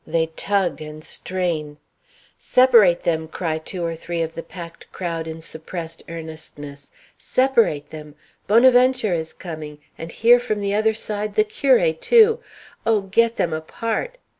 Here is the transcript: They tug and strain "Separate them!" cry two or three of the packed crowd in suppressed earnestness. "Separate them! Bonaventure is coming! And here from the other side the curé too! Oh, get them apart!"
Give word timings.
They 0.07 0.31
tug 0.35 0.81
and 0.81 1.03
strain 1.03 1.77
"Separate 2.35 3.03
them!" 3.03 3.27
cry 3.27 3.59
two 3.59 3.85
or 3.85 3.95
three 3.95 4.23
of 4.23 4.33
the 4.33 4.41
packed 4.41 4.91
crowd 4.91 5.27
in 5.27 5.41
suppressed 5.41 6.01
earnestness. 6.09 6.89
"Separate 7.19 7.91
them! 7.91 8.15
Bonaventure 8.47 9.13
is 9.13 9.31
coming! 9.31 9.77
And 9.99 10.11
here 10.11 10.39
from 10.39 10.59
the 10.59 10.73
other 10.73 10.95
side 10.95 11.35
the 11.35 11.45
curé 11.45 11.99
too! 11.99 12.39
Oh, 12.83 13.01
get 13.01 13.35
them 13.37 13.53
apart!" 13.53 14.17